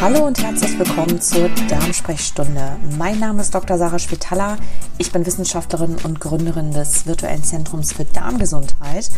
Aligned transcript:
Hallo 0.00 0.24
und 0.24 0.42
herzlich 0.42 0.78
willkommen 0.78 1.20
zur 1.20 1.50
Darmsprechstunde. 1.68 2.78
Mein 2.96 3.18
Name 3.18 3.42
ist 3.42 3.54
Dr. 3.54 3.76
Sarah 3.76 3.98
Spitaler. 3.98 4.56
Ich 4.96 5.12
bin 5.12 5.26
Wissenschaftlerin 5.26 5.96
und 6.04 6.20
Gründerin 6.20 6.72
des 6.72 7.04
virtuellen 7.04 7.44
Zentrums 7.44 7.92
für 7.92 8.06
Darmgesundheit. 8.06 9.10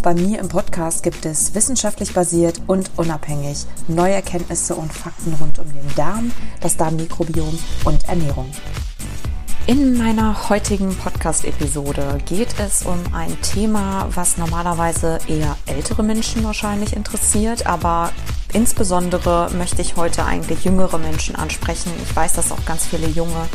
Bei 0.00 0.14
mir 0.14 0.38
im 0.38 0.48
Podcast 0.48 1.02
gibt 1.02 1.26
es 1.26 1.56
wissenschaftlich 1.56 2.14
basiert 2.14 2.60
und 2.68 2.92
unabhängig 2.96 3.66
neue 3.88 4.14
Erkenntnisse 4.14 4.76
und 4.76 4.92
Fakten 4.92 5.34
rund 5.40 5.58
um 5.58 5.72
den 5.72 5.94
Darm, 5.96 6.30
das 6.60 6.76
Darmmikrobiom 6.76 7.58
und 7.84 8.08
Ernährung. 8.08 8.48
In 9.66 9.98
meiner 9.98 10.48
heutigen 10.48 10.94
Podcast-Episode 10.94 12.18
geht 12.26 12.54
es 12.60 12.84
um 12.84 13.12
ein 13.12 13.36
Thema, 13.42 14.06
was 14.14 14.38
normalerweise 14.38 15.18
eher 15.26 15.56
ältere 15.66 16.04
Menschen 16.04 16.44
wahrscheinlich 16.44 16.94
interessiert, 16.94 17.66
aber 17.66 18.12
Insbesondere 18.52 19.50
möchte 19.52 19.82
ich 19.82 19.96
heute 19.96 20.24
eigentlich 20.24 20.64
jüngere 20.64 20.98
Menschen 20.98 21.36
ansprechen. 21.36 21.92
Ich 22.02 22.16
weiß, 22.16 22.32
dass 22.32 22.50
auch 22.50 22.64
ganz 22.64 22.86
viele 22.86 23.06
junge 23.06 23.46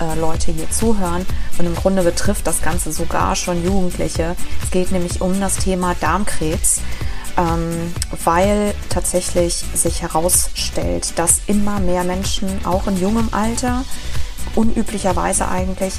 äh, 0.00 0.18
Leute 0.18 0.50
hier 0.50 0.68
zuhören 0.70 1.24
und 1.58 1.66
im 1.66 1.74
Grunde 1.74 2.02
betrifft 2.02 2.46
das 2.46 2.60
Ganze 2.60 2.92
sogar 2.92 3.36
schon 3.36 3.64
Jugendliche. 3.64 4.34
Es 4.62 4.70
geht 4.70 4.90
nämlich 4.90 5.20
um 5.20 5.40
das 5.40 5.56
Thema 5.56 5.94
Darmkrebs. 6.00 6.80
Ähm, 7.36 7.92
weil 8.22 8.74
tatsächlich 8.90 9.64
sich 9.74 10.02
herausstellt, 10.02 11.18
dass 11.18 11.40
immer 11.48 11.80
mehr 11.80 12.04
Menschen 12.04 12.64
auch 12.64 12.86
in 12.86 12.96
jungem 12.96 13.28
Alter, 13.32 13.82
unüblicherweise 14.54 15.48
eigentlich, 15.48 15.94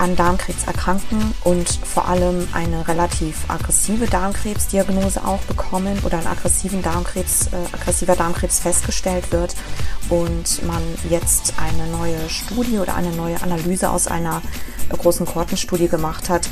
an 0.00 0.16
Darmkrebs 0.16 0.64
erkranken 0.64 1.34
und 1.44 1.68
vor 1.68 2.08
allem 2.08 2.48
eine 2.52 2.88
relativ 2.88 3.44
aggressive 3.48 4.06
Darmkrebsdiagnose 4.06 5.26
auch 5.26 5.40
bekommen 5.40 5.98
oder 6.04 6.18
ein 6.18 6.26
aggressiven 6.26 6.82
Darmkrebs, 6.82 7.48
äh, 7.48 7.74
aggressiver 7.74 8.16
Darmkrebs 8.16 8.60
festgestellt 8.60 9.30
wird 9.30 9.54
und 10.08 10.66
man 10.66 10.82
jetzt 11.10 11.54
eine 11.58 11.86
neue 11.92 12.30
Studie 12.30 12.78
oder 12.78 12.96
eine 12.96 13.10
neue 13.12 13.42
Analyse 13.42 13.90
aus 13.90 14.06
einer 14.06 14.40
großen 14.88 15.26
Kortenstudie 15.26 15.88
gemacht 15.88 16.30
hat 16.30 16.48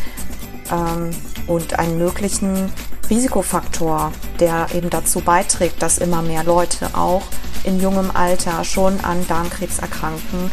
ähm, 0.70 1.10
und 1.46 1.78
einen 1.78 1.96
möglichen 1.96 2.70
Risikofaktor, 3.08 4.12
der 4.40 4.66
eben 4.74 4.90
dazu 4.90 5.20
beiträgt, 5.20 5.80
dass 5.80 5.96
immer 5.96 6.20
mehr 6.20 6.44
Leute 6.44 6.90
auch 6.94 7.22
in 7.64 7.80
jungem 7.80 8.10
Alter 8.10 8.62
schon 8.64 9.00
an 9.00 9.26
Darmkrebs 9.26 9.78
erkranken, 9.78 10.50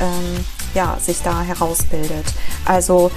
ähm, 0.00 0.44
ja, 0.74 0.98
sich 1.00 1.22
da 1.22 1.42
herausbildet. 1.42 2.26
Also 2.64 3.10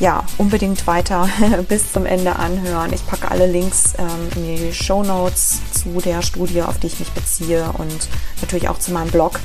ja, 0.00 0.24
unbedingt 0.38 0.86
weiter 0.86 1.28
bis 1.68 1.92
zum 1.92 2.06
Ende 2.06 2.36
anhören. 2.36 2.92
Ich 2.92 3.06
packe 3.06 3.30
alle 3.30 3.46
Links 3.46 3.94
ähm, 3.98 4.28
in 4.34 4.56
die 4.56 4.72
Show 4.72 5.02
Notes 5.02 5.60
zu 5.72 6.00
der 6.00 6.22
Studie, 6.22 6.62
auf 6.62 6.78
die 6.78 6.88
ich 6.88 6.98
mich 6.98 7.10
beziehe 7.12 7.64
und 7.78 8.08
natürlich 8.40 8.68
auch 8.68 8.78
zu 8.78 8.92
meinem 8.92 9.10
Blog 9.10 9.38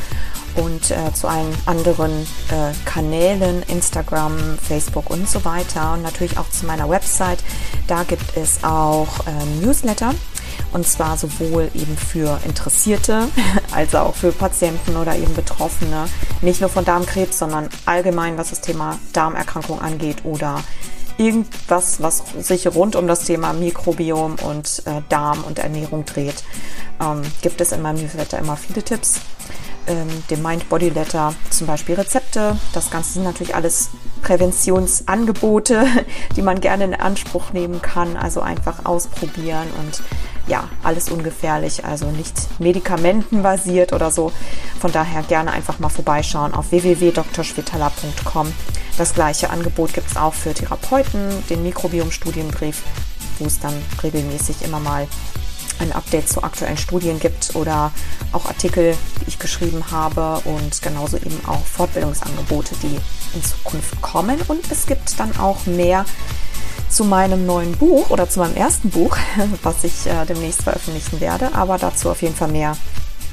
und 0.55 0.89
äh, 0.91 1.13
zu 1.13 1.27
allen 1.27 1.55
anderen 1.65 2.11
äh, 2.49 2.73
Kanälen, 2.85 3.63
Instagram, 3.67 4.57
Facebook 4.57 5.09
und 5.09 5.29
so 5.29 5.45
weiter 5.45 5.93
und 5.93 6.01
natürlich 6.01 6.37
auch 6.37 6.49
zu 6.49 6.65
meiner 6.65 6.89
Website. 6.89 7.39
Da 7.87 8.03
gibt 8.03 8.35
es 8.35 8.63
auch 8.63 9.27
äh, 9.27 9.63
Newsletter 9.63 10.13
und 10.73 10.87
zwar 10.87 11.17
sowohl 11.17 11.71
eben 11.73 11.97
für 11.97 12.39
Interessierte 12.45 13.27
als 13.71 13.95
auch 13.95 14.15
für 14.15 14.31
Patienten 14.31 14.97
oder 14.97 15.15
eben 15.15 15.33
Betroffene. 15.33 16.05
Nicht 16.41 16.61
nur 16.61 16.69
von 16.69 16.85
Darmkrebs, 16.85 17.39
sondern 17.39 17.69
allgemein, 17.85 18.37
was 18.37 18.49
das 18.49 18.61
Thema 18.61 18.99
Darmerkrankung 19.13 19.81
angeht 19.81 20.23
oder 20.23 20.63
irgendwas, 21.17 22.01
was 22.01 22.23
sich 22.39 22.67
rund 22.67 22.95
um 22.95 23.07
das 23.07 23.25
Thema 23.25 23.53
Mikrobiom 23.53 24.35
und 24.43 24.83
äh, 24.85 25.01
Darm 25.09 25.43
und 25.43 25.59
Ernährung 25.59 26.05
dreht, 26.05 26.43
ähm, 27.01 27.21
gibt 27.41 27.59
es 27.61 27.71
in 27.71 27.81
meinem 27.81 28.01
Newsletter 28.01 28.37
immer 28.37 28.55
viele 28.55 28.83
Tipps. 28.83 29.21
Ähm, 29.87 30.07
dem 30.29 30.43
Mind 30.43 30.67
Body 30.67 30.89
Letter 30.89 31.33
zum 31.49 31.67
Beispiel 31.67 31.95
Rezepte. 31.95 32.57
Das 32.73 32.91
Ganze 32.91 33.13
sind 33.13 33.23
natürlich 33.23 33.55
alles 33.55 33.89
Präventionsangebote, 34.21 35.85
die 36.35 36.41
man 36.41 36.59
gerne 36.59 36.83
in 36.83 36.93
Anspruch 36.93 37.53
nehmen 37.53 37.81
kann. 37.81 38.17
Also 38.17 38.41
einfach 38.41 38.85
ausprobieren 38.85 39.67
und 39.79 40.01
ja, 40.47 40.69
alles 40.83 41.09
ungefährlich, 41.09 41.85
also 41.85 42.09
nicht 42.09 42.33
medikamentenbasiert 42.59 43.93
oder 43.93 44.11
so. 44.11 44.31
Von 44.79 44.91
daher 44.91 45.23
gerne 45.23 45.51
einfach 45.51 45.79
mal 45.79 45.89
vorbeischauen 45.89 46.53
auf 46.53 46.71
www.drschwetala.com. 46.71 48.51
Das 48.97 49.13
gleiche 49.13 49.49
Angebot 49.49 49.93
gibt 49.93 50.09
es 50.09 50.17
auch 50.17 50.33
für 50.33 50.53
Therapeuten, 50.53 51.43
den 51.49 51.63
Mikrobiom-Studienbrief, 51.63 52.81
wo 53.39 53.45
es 53.45 53.59
dann 53.59 53.73
regelmäßig 54.01 54.63
immer 54.63 54.79
mal 54.79 55.07
ein 55.79 55.91
Update 55.91 56.27
zu 56.29 56.43
aktuellen 56.43 56.77
Studien 56.77 57.19
gibt 57.19 57.55
oder 57.55 57.91
auch 58.31 58.45
Artikel, 58.45 58.95
die 59.21 59.29
ich 59.29 59.39
geschrieben 59.39 59.83
habe 59.91 60.41
und 60.45 60.81
genauso 60.81 61.17
eben 61.17 61.39
auch 61.45 61.63
Fortbildungsangebote, 61.63 62.75
die 62.81 62.97
in 63.35 63.43
Zukunft 63.43 64.01
kommen. 64.01 64.39
Und 64.47 64.71
es 64.71 64.85
gibt 64.87 65.19
dann 65.19 65.37
auch 65.37 65.65
mehr 65.65 66.05
zu 66.89 67.03
meinem 67.03 67.45
neuen 67.45 67.77
Buch 67.77 68.09
oder 68.09 68.29
zu 68.29 68.39
meinem 68.39 68.55
ersten 68.55 68.89
Buch, 68.89 69.17
was 69.63 69.83
ich 69.83 70.07
äh, 70.07 70.25
demnächst 70.25 70.63
veröffentlichen 70.63 71.19
werde, 71.19 71.53
aber 71.53 71.77
dazu 71.77 72.09
auf 72.09 72.21
jeden 72.21 72.35
Fall 72.35 72.49
mehr 72.49 72.77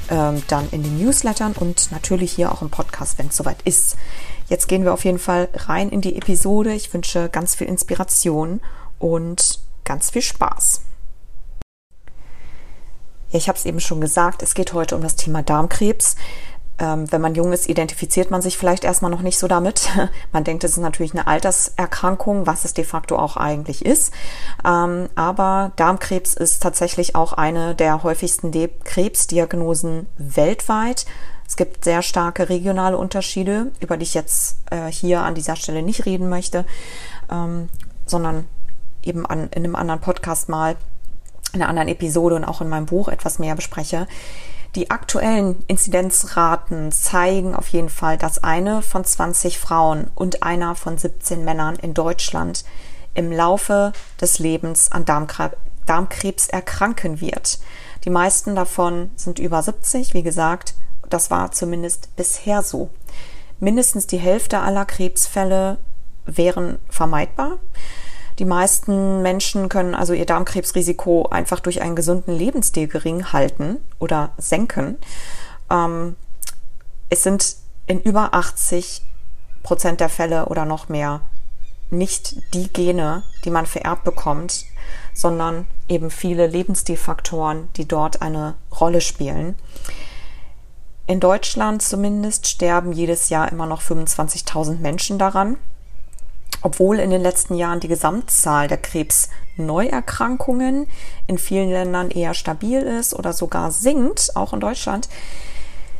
ähm, 0.09 0.43
dann 0.47 0.67
in 0.71 0.83
den 0.83 0.97
Newslettern 0.97 1.53
und 1.53 1.91
natürlich 1.91 2.33
hier 2.33 2.51
auch 2.51 2.61
im 2.61 2.69
Podcast, 2.69 3.17
wenn 3.17 3.27
es 3.27 3.37
soweit 3.37 3.61
ist. 3.63 3.95
Jetzt 4.47 4.67
gehen 4.67 4.83
wir 4.83 4.93
auf 4.93 5.05
jeden 5.05 5.19
Fall 5.19 5.49
rein 5.53 5.89
in 5.89 6.01
die 6.01 6.15
Episode. 6.15 6.73
Ich 6.73 6.93
wünsche 6.93 7.29
ganz 7.29 7.55
viel 7.55 7.67
Inspiration 7.67 8.61
und 8.99 9.59
ganz 9.83 10.11
viel 10.11 10.21
Spaß. 10.21 10.81
Ja, 13.31 13.37
ich 13.37 13.47
habe 13.47 13.57
es 13.57 13.65
eben 13.65 13.79
schon 13.79 14.01
gesagt, 14.01 14.43
es 14.43 14.53
geht 14.53 14.73
heute 14.73 14.95
um 14.95 15.01
das 15.01 15.15
Thema 15.15 15.41
Darmkrebs. 15.41 16.15
Ähm, 16.77 17.09
wenn 17.09 17.21
man 17.21 17.35
jung 17.35 17.53
ist, 17.53 17.69
identifiziert 17.69 18.31
man 18.31 18.41
sich 18.41 18.57
vielleicht 18.57 18.83
erstmal 18.83 19.11
noch 19.11 19.21
nicht 19.21 19.37
so 19.37 19.47
damit. 19.47 19.89
Man 20.33 20.43
denkt, 20.43 20.65
es 20.65 20.71
ist 20.71 20.77
natürlich 20.77 21.13
eine 21.13 21.25
Alterserkrankung, 21.25 22.47
was 22.47 22.65
es 22.65 22.73
de 22.73 22.83
facto 22.83 23.17
auch 23.17 23.37
eigentlich 23.37 23.85
ist. 23.85 24.13
Ähm, 24.65 25.07
aber 25.15 25.71
Darmkrebs 25.77 26.33
ist 26.33 26.61
tatsächlich 26.61 27.15
auch 27.15 27.31
eine 27.31 27.75
der 27.75 28.03
häufigsten 28.03 28.51
Krebsdiagnosen 28.83 30.07
weltweit. 30.17 31.05
Es 31.47 31.55
gibt 31.55 31.85
sehr 31.85 32.01
starke 32.01 32.49
regionale 32.49 32.97
Unterschiede, 32.97 33.71
über 33.79 33.95
die 33.95 34.03
ich 34.03 34.13
jetzt 34.13 34.57
äh, 34.71 34.91
hier 34.91 35.21
an 35.21 35.35
dieser 35.35 35.55
Stelle 35.55 35.81
nicht 35.81 36.05
reden 36.05 36.27
möchte, 36.27 36.65
ähm, 37.31 37.69
sondern 38.05 38.47
eben 39.03 39.25
an, 39.25 39.49
in 39.51 39.63
einem 39.63 39.75
anderen 39.75 40.01
Podcast 40.01 40.49
mal, 40.49 40.75
in 41.53 41.61
einer 41.61 41.69
anderen 41.69 41.87
Episode 41.87 42.35
und 42.35 42.43
auch 42.43 42.59
in 42.61 42.67
meinem 42.67 42.87
Buch 42.87 43.07
etwas 43.07 43.39
mehr 43.39 43.55
bespreche. 43.55 44.07
Die 44.75 44.91
aktuellen 44.91 45.63
Inzidenzraten 45.67 46.91
zeigen 46.91 47.55
auf 47.55 47.69
jeden 47.69 47.87
Fall, 47.87 48.17
dass 48.17 48.43
eine 48.43 48.81
von 48.81 49.05
20 49.05 49.57
Frauen 49.57 50.11
und 50.15 50.43
einer 50.43 50.75
von 50.75 50.97
17 50.97 51.45
Männern 51.45 51.77
in 51.77 51.93
Deutschland 51.93 52.65
im 53.13 53.31
Laufe 53.31 53.93
des 54.19 54.39
Lebens 54.39 54.91
an 54.91 55.05
Darmkrebs 55.05 56.49
erkranken 56.49 57.21
wird. 57.21 57.59
Die 58.03 58.09
meisten 58.09 58.53
davon 58.55 59.11
sind 59.15 59.39
über 59.39 59.63
70, 59.63 60.13
wie 60.13 60.23
gesagt, 60.23 60.73
das 61.09 61.31
war 61.31 61.53
zumindest 61.53 62.13
bisher 62.17 62.61
so. 62.61 62.89
Mindestens 63.61 64.07
die 64.07 64.17
Hälfte 64.17 64.59
aller 64.59 64.83
Krebsfälle 64.83 65.77
wären 66.25 66.79
vermeidbar. 66.89 67.59
Die 68.39 68.45
meisten 68.45 69.21
Menschen 69.21 69.69
können 69.69 69.95
also 69.95 70.13
ihr 70.13 70.25
Darmkrebsrisiko 70.25 71.27
einfach 71.29 71.59
durch 71.61 71.81
einen 71.81 71.95
gesunden 71.95 72.35
Lebensstil 72.35 72.87
gering 72.87 73.31
halten 73.31 73.77
oder 73.99 74.33
senken. 74.37 74.97
Ähm, 75.69 76.15
es 77.09 77.23
sind 77.23 77.55
in 77.87 78.01
über 78.01 78.33
80 78.33 79.01
Prozent 79.63 79.99
der 79.99 80.09
Fälle 80.09 80.47
oder 80.47 80.65
noch 80.65 80.89
mehr 80.89 81.21
nicht 81.89 82.35
die 82.53 82.67
Gene, 82.67 83.23
die 83.45 83.51
man 83.51 83.65
vererbt 83.65 84.03
bekommt, 84.03 84.65
sondern 85.13 85.67
eben 85.87 86.09
viele 86.09 86.47
Lebensstilfaktoren, 86.47 87.69
die 87.77 87.87
dort 87.87 88.21
eine 88.21 88.55
Rolle 88.79 89.01
spielen. 89.01 89.55
In 91.07 91.19
Deutschland 91.19 91.83
zumindest 91.83 92.47
sterben 92.47 92.91
jedes 92.91 93.29
Jahr 93.29 93.51
immer 93.51 93.67
noch 93.67 93.81
25.000 93.81 94.79
Menschen 94.79 95.19
daran 95.19 95.57
obwohl 96.65 96.99
in 96.99 97.11
den 97.11 97.21
letzten 97.21 97.53
Jahren 97.53 97.79
die 97.79 97.87
Gesamtzahl 97.87 98.67
der 98.67 98.79
Krebsneuerkrankungen 98.79 100.87
in 101.27 101.37
vielen 101.37 101.69
Ländern 101.69 102.09
eher 102.09 102.33
stabil 102.33 102.81
ist 102.81 103.13
oder 103.13 103.33
sogar 103.33 103.69
sinkt, 103.69 104.35
auch 104.35 104.51
in 104.51 104.59
Deutschland, 104.59 105.07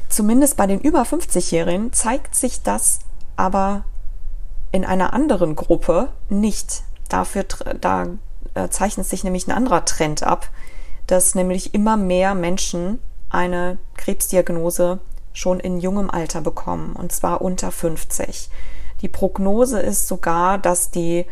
zumindest 0.09 0.57
bei 0.57 0.65
den 0.65 0.81
über 0.81 1.03
50-Jährigen 1.03 1.93
zeigt 1.93 2.33
sich 2.33 2.63
das 2.63 2.97
aber 3.35 3.85
in 4.71 4.85
einer 4.85 5.13
anderen 5.13 5.55
Gruppe 5.55 6.09
nicht. 6.29 6.81
Dafür 7.09 7.45
da 7.79 8.07
äh, 8.55 8.69
zeichnet 8.69 9.05
sich 9.05 9.23
nämlich 9.23 9.47
ein 9.47 9.55
anderer 9.55 9.85
Trend 9.85 10.23
ab, 10.23 10.49
dass 11.05 11.35
nämlich 11.35 11.75
immer 11.75 11.95
mehr 11.95 12.33
Menschen 12.33 12.97
eine 13.29 13.77
Krebsdiagnose 13.97 14.97
schon 15.31 15.59
in 15.59 15.79
jungem 15.79 16.09
Alter 16.09 16.41
bekommen, 16.41 16.95
und 16.95 17.11
zwar 17.11 17.43
unter 17.43 17.71
50. 17.71 18.49
Die 19.05 19.09
Prognose 19.09 19.79
ist 19.81 20.07
sogar, 20.07 20.57
dass 20.57 20.89
die 20.89 21.27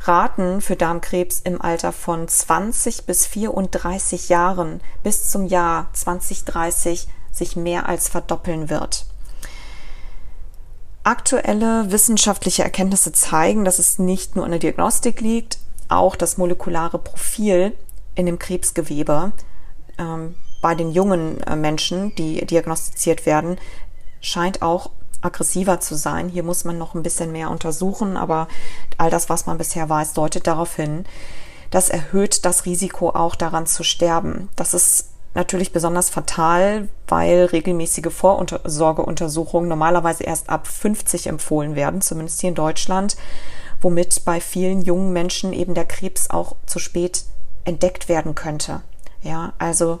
Raten 0.00 0.62
für 0.62 0.76
Darmkrebs 0.76 1.40
im 1.40 1.60
Alter 1.60 1.92
von 1.92 2.26
20 2.26 3.04
bis 3.04 3.26
34 3.26 4.30
Jahren 4.30 4.80
bis 5.02 5.28
zum 5.28 5.44
Jahr 5.44 5.90
2030 5.92 7.08
sich 7.30 7.54
mehr 7.54 7.86
als 7.86 8.08
verdoppeln 8.08 8.70
wird. 8.70 9.04
Aktuelle 11.02 11.92
wissenschaftliche 11.92 12.62
Erkenntnisse 12.62 13.12
zeigen, 13.12 13.66
dass 13.66 13.78
es 13.78 13.98
nicht 13.98 14.34
nur 14.34 14.46
an 14.46 14.52
der 14.52 14.60
Diagnostik 14.60 15.20
liegt, 15.20 15.58
auch 15.90 16.16
das 16.16 16.38
molekulare 16.38 16.98
Profil 16.98 17.76
in 18.14 18.24
dem 18.24 18.38
Krebsgewebe 18.38 19.32
ähm, 19.98 20.34
bei 20.62 20.74
den 20.74 20.92
jungen 20.92 21.42
äh, 21.42 21.56
Menschen, 21.56 22.14
die 22.14 22.46
diagnostiziert 22.46 23.26
werden, 23.26 23.58
scheint 24.22 24.62
auch 24.62 24.92
aggressiver 25.22 25.80
zu 25.80 25.94
sein. 25.94 26.28
Hier 26.28 26.42
muss 26.42 26.64
man 26.64 26.78
noch 26.78 26.94
ein 26.94 27.02
bisschen 27.02 27.32
mehr 27.32 27.50
untersuchen, 27.50 28.16
aber 28.16 28.48
all 28.98 29.10
das, 29.10 29.28
was 29.28 29.46
man 29.46 29.58
bisher 29.58 29.88
weiß, 29.88 30.12
deutet 30.12 30.46
darauf 30.46 30.76
hin. 30.76 31.04
Das 31.70 31.88
erhöht 31.88 32.44
das 32.44 32.66
Risiko 32.66 33.10
auch 33.10 33.34
daran 33.34 33.66
zu 33.66 33.82
sterben. 33.82 34.50
Das 34.56 34.74
ist 34.74 35.08
natürlich 35.34 35.72
besonders 35.72 36.10
fatal, 36.10 36.88
weil 37.08 37.46
regelmäßige 37.46 38.12
Vorsorgeuntersuchungen 38.12 39.68
normalerweise 39.68 40.24
erst 40.24 40.50
ab 40.50 40.66
50 40.66 41.28
empfohlen 41.28 41.74
werden, 41.74 42.02
zumindest 42.02 42.40
hier 42.40 42.50
in 42.50 42.54
Deutschland, 42.54 43.16
womit 43.80 44.24
bei 44.24 44.40
vielen 44.40 44.82
jungen 44.82 45.12
Menschen 45.12 45.52
eben 45.52 45.74
der 45.74 45.86
Krebs 45.86 46.28
auch 46.28 46.56
zu 46.66 46.78
spät 46.78 47.24
entdeckt 47.64 48.08
werden 48.08 48.34
könnte. 48.34 48.82
Ja, 49.22 49.54
also 49.58 50.00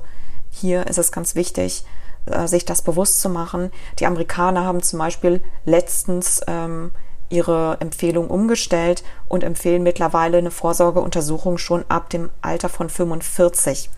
hier 0.50 0.86
ist 0.86 0.98
es 0.98 1.12
ganz 1.12 1.34
wichtig, 1.34 1.84
äh, 2.26 2.46
sich 2.46 2.64
das 2.64 2.82
bewusst 2.82 3.20
zu 3.20 3.28
machen. 3.28 3.70
Die 3.98 4.06
Amerikaner 4.06 4.64
haben 4.64 4.82
zum 4.82 4.98
Beispiel 4.98 5.40
letztens 5.64 6.40
ähm, 6.46 6.92
ihre 7.30 7.78
Empfehlung 7.80 8.28
umgestellt 8.28 9.02
und 9.28 9.42
empfehlen 9.42 9.82
mittlerweile 9.82 10.38
eine 10.38 10.50
Vorsorgeuntersuchung 10.50 11.58
schon 11.58 11.84
ab 11.88 12.10
dem 12.10 12.30
Alter 12.42 12.68
von 12.68 12.88
45. 12.88 13.90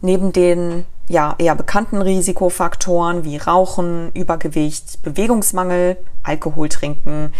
Neben 0.00 0.32
den 0.32 0.86
ja, 1.08 1.34
eher 1.38 1.54
bekannten 1.54 2.00
Risikofaktoren 2.00 3.24
wie 3.24 3.36
Rauchen, 3.36 4.10
Übergewicht, 4.14 5.02
Bewegungsmangel, 5.02 5.98
Alkohol 6.22 6.68
trinken 6.68 7.32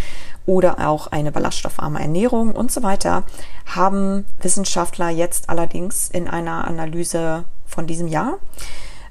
oder 0.44 0.88
auch 0.88 1.06
eine 1.06 1.32
ballaststoffarme 1.32 2.00
Ernährung 2.00 2.52
und 2.52 2.72
so 2.72 2.82
weiter, 2.82 3.22
haben 3.66 4.26
Wissenschaftler 4.40 5.08
jetzt 5.08 5.48
allerdings 5.48 6.10
in 6.10 6.28
einer 6.28 6.66
Analyse 6.66 7.44
von 7.64 7.86
diesem 7.86 8.08
Jahr 8.08 8.38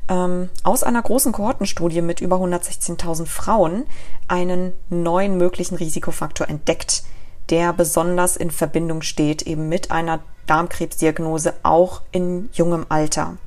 ähm, 0.09 0.49
aus 0.63 0.83
einer 0.83 1.01
großen 1.01 1.31
Kohortenstudie 1.31 2.01
mit 2.01 2.19
über 2.19 2.37
116.000 2.37 3.27
Frauen 3.27 3.85
einen 4.27 4.73
neuen 4.89 5.37
möglichen 5.37 5.75
Risikofaktor 5.75 6.49
entdeckt, 6.49 7.03
der 7.49 7.71
besonders 7.73 8.35
in 8.35 8.51
Verbindung 8.51 9.01
steht 9.01 9.43
eben 9.43 9.69
mit 9.69 9.91
einer 9.91 10.19
Darmkrebsdiagnose 10.47 11.53
auch 11.63 12.01
in 12.11 12.49
jungem 12.53 12.85
Alter. 12.89 13.37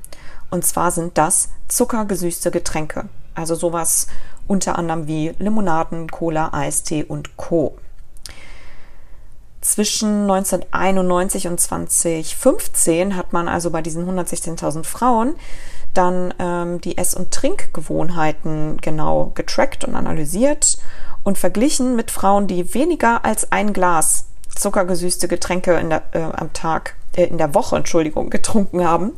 Und 0.49 0.65
zwar 0.65 0.91
sind 0.91 1.17
das 1.17 1.49
zuckergesüßte 1.67 2.51
Getränke. 2.51 3.09
Also 3.35 3.55
sowas 3.55 4.07
unter 4.47 4.77
anderem 4.77 5.07
wie 5.07 5.33
Limonaden, 5.39 6.09
Cola, 6.09 6.53
Eistee 6.53 7.03
und 7.03 7.37
Co. 7.37 7.75
Zwischen 9.61 10.29
1991 10.29 11.47
und 11.47 11.59
2015 11.59 13.15
hat 13.15 13.31
man 13.31 13.47
also 13.47 13.71
bei 13.71 13.81
diesen 13.81 14.07
116.000 14.07 14.83
Frauen 14.83 15.35
dann 15.93 16.33
ähm, 16.39 16.81
die 16.81 16.97
Ess- 16.97 17.13
und 17.13 17.31
Trinkgewohnheiten 17.31 18.77
genau 18.81 19.31
getrackt 19.35 19.83
und 19.83 19.95
analysiert 19.95 20.77
und 21.23 21.37
verglichen 21.37 21.95
mit 21.95 22.11
Frauen, 22.11 22.47
die 22.47 22.73
weniger 22.73 23.23
als 23.25 23.51
ein 23.51 23.73
Glas 23.73 24.25
zuckergesüßte 24.55 25.27
Getränke 25.27 25.73
in 25.75 25.89
der, 25.89 26.03
äh, 26.11 26.21
am 26.21 26.53
Tag, 26.53 26.95
äh, 27.15 27.25
in 27.25 27.37
der 27.37 27.53
Woche, 27.53 27.75
Entschuldigung, 27.75 28.29
getrunken 28.31 28.83
haben. 28.83 29.13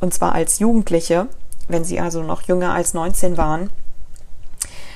Und 0.00 0.12
zwar 0.12 0.32
als 0.32 0.58
Jugendliche, 0.58 1.28
wenn 1.68 1.84
sie 1.84 2.00
also 2.00 2.22
noch 2.22 2.42
jünger 2.42 2.72
als 2.72 2.94
19 2.94 3.36
waren, 3.36 3.70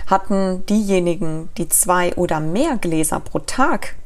hatten 0.07 0.67
diejenigen, 0.67 1.49
die 1.57 1.69
zwei 1.69 2.15
oder 2.17 2.41
mehr 2.41 2.77
Gläser 2.77 3.21
pro 3.21 3.39
Tag 3.39 3.97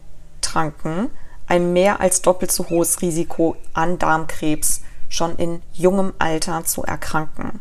tranken, 0.40 1.10
ein 1.46 1.72
mehr 1.72 2.00
als 2.00 2.22
doppelt 2.22 2.52
so 2.52 2.68
hohes 2.68 3.02
Risiko 3.02 3.56
an 3.72 3.98
Darmkrebs 3.98 4.82
schon 5.14 5.36
in 5.36 5.62
jungem 5.72 6.12
Alter 6.18 6.64
zu 6.64 6.82
erkranken. 6.82 7.60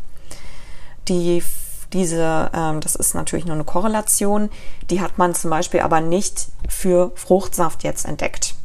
Die, 1.07 1.43
diese, 1.91 2.49
ähm, 2.53 2.81
das 2.81 2.95
ist 2.95 3.13
natürlich 3.13 3.45
nur 3.45 3.55
eine 3.55 3.63
Korrelation, 3.63 4.49
die 4.89 5.01
hat 5.01 5.17
man 5.17 5.35
zum 5.35 5.49
Beispiel 5.49 5.81
aber 5.81 6.01
nicht 6.01 6.47
für 6.67 7.11
Fruchtsaft 7.15 7.83
jetzt 7.83 8.05
entdeckt. 8.05 8.55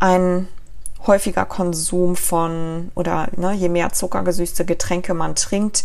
Ein 0.00 0.48
häufiger 1.06 1.44
Konsum 1.44 2.16
von 2.16 2.90
oder 2.94 3.28
ne, 3.36 3.52
je 3.52 3.68
mehr 3.68 3.92
zuckergesüßte 3.92 4.64
Getränke 4.64 5.14
man 5.14 5.34
trinkt, 5.34 5.84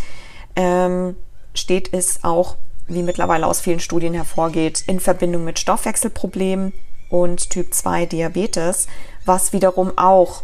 ähm, 0.55 1.15
steht 1.53 1.93
es 1.93 2.23
auch, 2.23 2.55
wie 2.87 3.03
mittlerweile 3.03 3.47
aus 3.47 3.61
vielen 3.61 3.79
Studien 3.79 4.13
hervorgeht, 4.13 4.83
in 4.87 4.99
Verbindung 4.99 5.43
mit 5.43 5.59
Stoffwechselproblemen 5.59 6.73
und 7.09 7.49
Typ 7.49 7.73
2 7.73 8.07
Diabetes, 8.07 8.87
was 9.25 9.53
wiederum 9.53 9.97
auch 9.97 10.43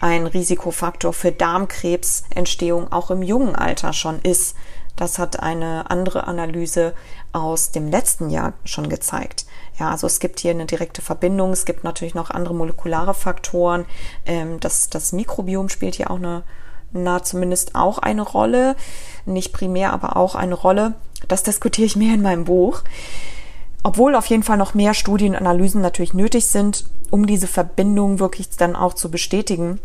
ein 0.00 0.26
Risikofaktor 0.26 1.12
für 1.12 1.30
Darmkrebsentstehung 1.30 2.90
auch 2.90 3.10
im 3.10 3.22
jungen 3.22 3.54
Alter 3.54 3.92
schon 3.92 4.18
ist. 4.20 4.56
Das 4.96 5.18
hat 5.18 5.40
eine 5.40 5.90
andere 5.90 6.26
Analyse 6.26 6.94
aus 7.32 7.70
dem 7.70 7.90
letzten 7.90 8.28
Jahr 8.28 8.54
schon 8.64 8.88
gezeigt. 8.88 9.46
Ja, 9.78 9.90
also 9.90 10.06
es 10.06 10.20
gibt 10.20 10.40
hier 10.40 10.50
eine 10.50 10.66
direkte 10.66 11.00
Verbindung. 11.00 11.52
Es 11.52 11.64
gibt 11.64 11.84
natürlich 11.84 12.14
noch 12.14 12.30
andere 12.30 12.54
molekulare 12.54 13.14
Faktoren. 13.14 13.86
Ähm, 14.26 14.58
das, 14.60 14.90
das 14.90 15.12
Mikrobiom 15.12 15.68
spielt 15.68 15.94
hier 15.94 16.10
auch 16.10 16.16
eine, 16.16 16.42
na, 16.92 17.22
zumindest 17.22 17.74
auch 17.74 17.98
eine 17.98 18.22
Rolle. 18.22 18.76
Nicht 19.24 19.52
primär, 19.52 19.92
aber 19.92 20.16
auch 20.16 20.34
eine 20.34 20.54
Rolle. 20.54 20.94
Das 21.28 21.42
diskutiere 21.42 21.86
ich 21.86 21.96
mehr 21.96 22.14
in 22.14 22.22
meinem 22.22 22.44
Buch. 22.44 22.82
Obwohl 23.82 24.14
auf 24.14 24.26
jeden 24.26 24.42
Fall 24.42 24.58
noch 24.58 24.74
mehr 24.74 24.92
Studien 24.92 25.32
und 25.32 25.38
Analysen 25.38 25.80
natürlich 25.80 26.12
nötig 26.12 26.46
sind, 26.46 26.84
um 27.10 27.26
diese 27.26 27.46
Verbindung 27.46 28.18
wirklich 28.18 28.50
dann 28.50 28.76
auch 28.76 28.92
zu 28.92 29.10
bestätigen, 29.10 29.80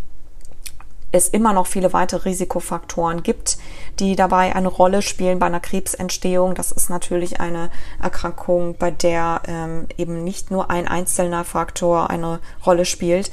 es 1.15 1.29
immer 1.29 1.53
noch 1.53 1.67
viele 1.67 1.93
weitere 1.93 2.29
Risikofaktoren 2.29 3.23
gibt, 3.23 3.57
die 3.99 4.15
dabei 4.15 4.55
eine 4.55 4.67
Rolle 4.67 5.01
spielen 5.01 5.39
bei 5.39 5.45
einer 5.45 5.59
Krebsentstehung. 5.59 6.55
Das 6.55 6.71
ist 6.71 6.89
natürlich 6.89 7.39
eine 7.39 7.69
Erkrankung, 8.01 8.75
bei 8.77 8.91
der 8.91 9.41
ähm, 9.47 9.87
eben 9.97 10.23
nicht 10.23 10.51
nur 10.51 10.69
ein 10.69 10.87
einzelner 10.87 11.43
Faktor 11.43 12.09
eine 12.09 12.39
Rolle 12.65 12.85
spielt 12.85 13.31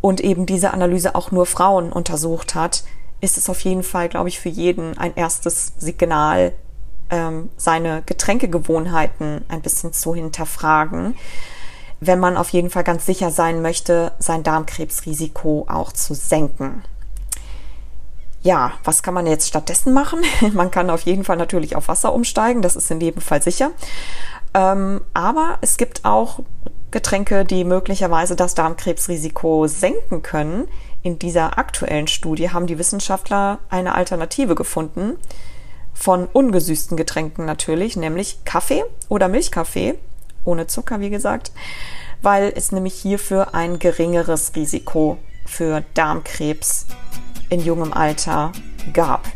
und 0.00 0.20
eben 0.20 0.46
diese 0.46 0.72
Analyse 0.72 1.14
auch 1.14 1.30
nur 1.30 1.46
Frauen 1.46 1.92
untersucht 1.92 2.54
hat, 2.54 2.84
ist 3.20 3.36
es 3.36 3.50
auf 3.50 3.60
jeden 3.60 3.82
Fall, 3.82 4.08
glaube 4.08 4.28
ich, 4.28 4.40
für 4.40 4.48
jeden 4.48 4.96
ein 4.96 5.14
erstes 5.14 5.72
Signal, 5.78 6.54
ähm, 7.10 7.50
seine 7.56 8.02
Getränkegewohnheiten 8.06 9.44
ein 9.48 9.62
bisschen 9.62 9.92
zu 9.92 10.14
hinterfragen, 10.14 11.16
wenn 12.00 12.18
man 12.18 12.36
auf 12.36 12.48
jeden 12.50 12.70
Fall 12.70 12.84
ganz 12.84 13.04
sicher 13.04 13.30
sein 13.30 13.60
möchte, 13.60 14.12
sein 14.18 14.42
Darmkrebsrisiko 14.42 15.66
auch 15.68 15.92
zu 15.92 16.14
senken. 16.14 16.82
Ja, 18.42 18.72
was 18.84 19.02
kann 19.02 19.14
man 19.14 19.26
jetzt 19.26 19.48
stattdessen 19.48 19.92
machen? 19.92 20.20
Man 20.52 20.70
kann 20.70 20.88
auf 20.88 21.02
jeden 21.02 21.24
Fall 21.24 21.36
natürlich 21.36 21.76
auf 21.76 21.88
Wasser 21.88 22.14
umsteigen, 22.14 22.62
das 22.62 22.74
ist 22.74 22.90
in 22.90 23.00
jedem 23.00 23.20
Fall 23.20 23.42
sicher. 23.42 23.70
Ähm, 24.54 25.02
aber 25.12 25.58
es 25.60 25.76
gibt 25.76 26.04
auch 26.04 26.40
Getränke, 26.90 27.44
die 27.44 27.64
möglicherweise 27.64 28.36
das 28.36 28.54
Darmkrebsrisiko 28.54 29.66
senken 29.66 30.22
können. 30.22 30.68
In 31.02 31.18
dieser 31.18 31.58
aktuellen 31.58 32.08
Studie 32.08 32.50
haben 32.50 32.66
die 32.66 32.78
Wissenschaftler 32.78 33.58
eine 33.68 33.94
Alternative 33.94 34.54
gefunden, 34.54 35.16
von 35.92 36.26
ungesüßten 36.26 36.96
Getränken 36.96 37.44
natürlich, 37.44 37.96
nämlich 37.96 38.44
Kaffee 38.44 38.82
oder 39.08 39.28
Milchkaffee, 39.28 39.98
ohne 40.44 40.66
Zucker, 40.66 41.00
wie 41.00 41.10
gesagt, 41.10 41.52
weil 42.22 42.52
es 42.56 42.72
nämlich 42.72 42.94
hierfür 42.94 43.54
ein 43.54 43.78
geringeres 43.78 44.52
Risiko 44.56 45.18
für 45.44 45.84
Darmkrebs 45.94 46.86
in 47.50 47.60
jungem 47.60 47.92
Alter 47.92 48.52
gab. 48.92 49.28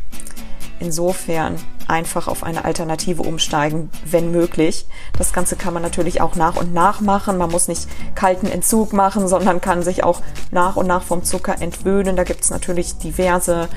Insofern 0.80 1.58
einfach 1.86 2.28
auf 2.28 2.44
eine 2.44 2.64
Alternative 2.64 3.22
umsteigen, 3.22 3.90
wenn 4.04 4.30
möglich. 4.30 4.86
Das 5.18 5.32
Ganze 5.32 5.56
kann 5.56 5.74
man 5.74 5.82
natürlich 5.82 6.20
auch 6.20 6.34
nach 6.34 6.56
und 6.56 6.72
nach 6.72 7.00
machen. 7.00 7.36
Man 7.38 7.50
muss 7.50 7.68
nicht 7.68 7.88
kalten 8.14 8.46
Entzug 8.46 8.92
machen, 8.92 9.28
sondern 9.28 9.60
kann 9.60 9.82
sich 9.82 10.02
auch 10.04 10.22
nach 10.50 10.76
und 10.76 10.86
nach 10.86 11.02
vom 11.02 11.24
Zucker 11.24 11.60
entwöhnen. 11.60 12.16
Da 12.16 12.24
gibt 12.24 12.42
es 12.42 12.50
natürlich 12.50 12.96
diverse 12.98 13.68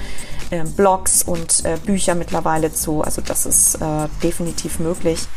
äh, 0.50 0.64
Blogs 0.64 1.24
und 1.24 1.66
äh, 1.66 1.78
Bücher 1.86 2.16
mittlerweile 2.16 2.72
zu. 2.72 3.02
Also 3.02 3.22
das 3.22 3.46
ist 3.46 3.76
äh, 3.76 4.08
definitiv 4.24 4.80
möglich. 4.80 5.28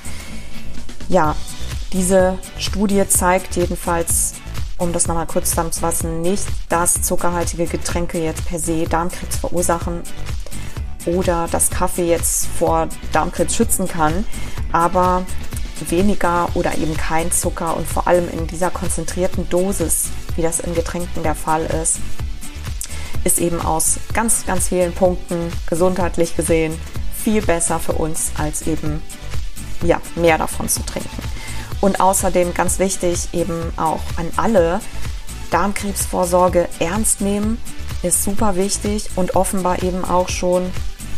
Ja, 1.09 1.35
diese 1.92 2.38
Studie 2.57 3.02
zeigt 3.09 3.57
jedenfalls, 3.57 4.35
um 4.80 4.92
das 4.92 5.06
nochmal 5.06 5.26
kurz 5.26 5.50
zusammenzufassen, 5.50 6.22
nicht, 6.22 6.46
dass 6.68 7.02
zuckerhaltige 7.02 7.66
Getränke 7.66 8.18
jetzt 8.18 8.46
per 8.46 8.58
se 8.58 8.84
Darmkrebs 8.88 9.37
verursachen 9.37 10.02
oder 11.06 11.49
dass 11.52 11.70
Kaffee 11.70 12.08
jetzt 12.08 12.46
vor 12.46 12.88
Darmkrebs 13.12 13.54
schützen 13.54 13.87
kann, 13.87 14.25
aber 14.72 15.25
weniger 15.88 16.49
oder 16.54 16.76
eben 16.76 16.96
kein 16.96 17.30
Zucker 17.30 17.76
und 17.76 17.87
vor 17.87 18.06
allem 18.06 18.28
in 18.30 18.46
dieser 18.46 18.70
konzentrierten 18.70 19.49
Dosis, 19.49 20.08
wie 20.37 20.42
das 20.42 20.60
in 20.60 20.75
Getränken 20.75 21.22
der 21.22 21.34
Fall 21.34 21.64
ist, 21.82 21.99
ist 23.25 23.38
eben 23.38 23.60
aus 23.60 23.99
ganz, 24.14 24.46
ganz 24.46 24.68
vielen 24.68 24.92
Punkten 24.92 25.52
gesundheitlich 25.66 26.37
gesehen 26.37 26.78
viel 27.22 27.42
besser 27.42 27.78
für 27.78 27.92
uns, 27.92 28.30
als 28.38 28.66
eben 28.66 29.02
ja, 29.82 30.00
mehr 30.14 30.38
davon 30.38 30.68
zu 30.68 30.84
trinken. 30.84 31.29
Und 31.80 32.00
außerdem 32.00 32.54
ganz 32.54 32.78
wichtig, 32.78 33.28
eben 33.32 33.72
auch 33.76 34.00
an 34.16 34.30
alle, 34.37 34.80
Darmkrebsvorsorge 35.50 36.68
ernst 36.78 37.20
nehmen, 37.20 37.58
ist 38.02 38.22
super 38.22 38.56
wichtig 38.56 39.10
und 39.16 39.37
offenbar 39.37 39.82
eben 39.82 40.04
auch 40.04 40.28
schon 40.28 40.70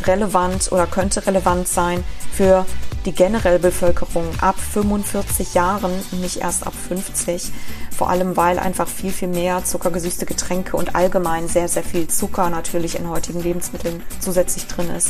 relevant 0.04 0.72
oder 0.72 0.86
könnte 0.86 1.26
relevant 1.26 1.68
sein 1.68 2.02
für 2.32 2.64
die 3.04 3.12
generelle 3.12 3.58
Bevölkerung 3.58 4.26
ab 4.40 4.56
45 4.58 5.54
Jahren, 5.54 5.92
nicht 6.12 6.36
erst 6.38 6.66
ab 6.66 6.72
50. 6.88 7.50
Vor 7.96 8.10
allem, 8.10 8.36
weil 8.36 8.58
einfach 8.58 8.88
viel, 8.88 9.10
viel 9.10 9.28
mehr 9.28 9.64
zuckergesüßte 9.64 10.24
Getränke 10.24 10.76
und 10.76 10.94
allgemein 10.94 11.48
sehr, 11.48 11.68
sehr 11.68 11.82
viel 11.82 12.08
Zucker 12.08 12.48
natürlich 12.48 12.98
in 12.98 13.08
heutigen 13.08 13.42
Lebensmitteln 13.42 14.02
zusätzlich 14.20 14.66
drin 14.66 14.90
ist, 14.90 15.08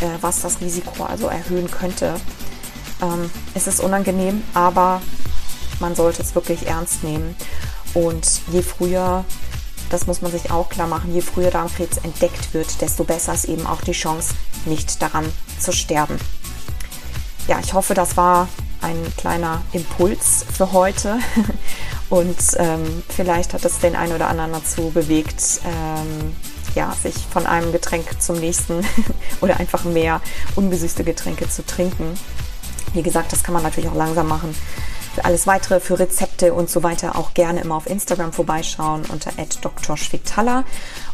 äh, 0.00 0.06
was 0.20 0.42
das 0.42 0.60
Risiko 0.60 1.04
also 1.04 1.26
erhöhen 1.26 1.70
könnte. 1.70 2.14
Ähm, 3.02 3.30
es 3.54 3.66
ist 3.66 3.80
unangenehm, 3.80 4.42
aber 4.54 5.00
man 5.80 5.94
sollte 5.94 6.22
es 6.22 6.34
wirklich 6.34 6.66
ernst 6.66 7.04
nehmen. 7.04 7.36
Und 7.94 8.42
je 8.52 8.62
früher, 8.62 9.24
das 9.90 10.06
muss 10.06 10.22
man 10.22 10.32
sich 10.32 10.50
auch 10.50 10.68
klar 10.68 10.86
machen, 10.86 11.14
je 11.14 11.20
früher 11.20 11.50
Darmkrebs 11.50 11.98
entdeckt 11.98 12.52
wird, 12.54 12.80
desto 12.80 13.04
besser 13.04 13.34
ist 13.34 13.44
eben 13.46 13.66
auch 13.66 13.80
die 13.80 13.92
Chance, 13.92 14.34
nicht 14.64 15.00
daran 15.00 15.32
zu 15.58 15.72
sterben. 15.72 16.18
Ja, 17.48 17.60
ich 17.60 17.74
hoffe, 17.74 17.94
das 17.94 18.16
war 18.16 18.48
ein 18.82 19.12
kleiner 19.16 19.62
Impuls 19.72 20.44
für 20.52 20.72
heute 20.72 21.18
und 22.10 22.36
ähm, 22.56 23.02
vielleicht 23.08 23.54
hat 23.54 23.64
es 23.64 23.78
den 23.78 23.96
einen 23.96 24.12
oder 24.12 24.28
anderen 24.28 24.52
dazu 24.52 24.90
bewegt, 24.90 25.60
ähm, 25.64 26.36
ja, 26.74 26.92
sich 26.92 27.14
von 27.30 27.46
einem 27.46 27.72
Getränk 27.72 28.20
zum 28.20 28.36
nächsten 28.36 28.84
oder 29.40 29.58
einfach 29.58 29.84
mehr 29.84 30.20
ungesüßte 30.56 31.04
Getränke 31.04 31.48
zu 31.48 31.64
trinken. 31.64 32.18
Wie 32.96 33.02
gesagt, 33.02 33.30
das 33.32 33.42
kann 33.42 33.52
man 33.52 33.62
natürlich 33.62 33.90
auch 33.90 33.94
langsam 33.94 34.26
machen. 34.26 34.54
Für 35.14 35.24
alles 35.26 35.46
weitere, 35.46 35.80
für 35.80 35.98
Rezepte 35.98 36.54
und 36.54 36.70
so 36.70 36.82
weiter 36.82 37.16
auch 37.16 37.34
gerne 37.34 37.60
immer 37.60 37.76
auf 37.76 37.86
Instagram 37.86 38.32
vorbeischauen 38.32 39.02
unter 39.10 39.32
@drschwitala 39.32 40.64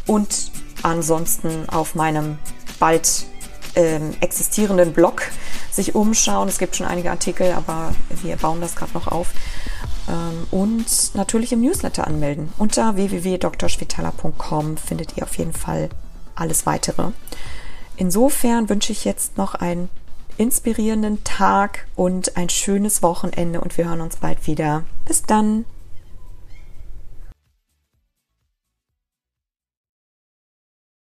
und 0.07 0.51
ansonsten 0.81 1.69
auf 1.69 1.95
meinem 1.95 2.37
bald 2.79 3.25
ähm, 3.75 4.13
existierenden 4.21 4.93
Blog 4.93 5.23
sich 5.71 5.93
umschauen. 5.93 6.47
Es 6.47 6.57
gibt 6.57 6.75
schon 6.75 6.87
einige 6.87 7.11
Artikel, 7.11 7.51
aber 7.51 7.93
wir 8.21 8.37
bauen 8.37 8.61
das 8.61 8.75
gerade 8.75 8.93
noch 8.93 9.07
auf. 9.07 9.31
Ähm, 10.07 10.47
und 10.51 11.15
natürlich 11.15 11.51
im 11.51 11.61
Newsletter 11.61 12.07
anmelden. 12.07 12.53
Unter 12.57 12.95
www.drschwitala.com 12.95 14.77
findet 14.77 15.17
ihr 15.17 15.23
auf 15.23 15.37
jeden 15.37 15.53
Fall 15.53 15.89
alles 16.35 16.65
weitere. 16.65 17.11
Insofern 17.97 18.69
wünsche 18.69 18.91
ich 18.91 19.05
jetzt 19.05 19.37
noch 19.37 19.55
einen 19.55 19.89
inspirierenden 20.37 21.23
Tag 21.23 21.87
und 21.95 22.37
ein 22.37 22.49
schönes 22.49 23.03
Wochenende 23.03 23.61
und 23.61 23.77
wir 23.77 23.85
hören 23.87 24.01
uns 24.01 24.17
bald 24.17 24.47
wieder. 24.47 24.83
Bis 25.05 25.23
dann. 25.23 25.65